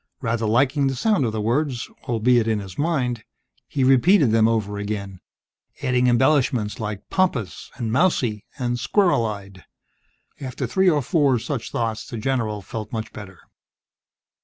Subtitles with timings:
[0.19, 3.23] Rather liking the sound of the words albeit in his mind
[3.67, 5.19] he repeated them over again,
[5.83, 9.63] adding embellishments like "pompous" and "mousy" and "squirrel eyed."
[10.39, 13.41] After three or four such thoughts, the general felt much better.